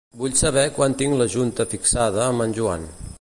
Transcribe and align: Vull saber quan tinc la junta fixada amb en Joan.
Vull 0.19 0.31
saber 0.39 0.63
quan 0.77 0.95
tinc 1.01 1.19
la 1.19 1.29
junta 1.35 1.67
fixada 1.75 2.27
amb 2.31 2.47
en 2.47 2.59
Joan. 2.61 2.93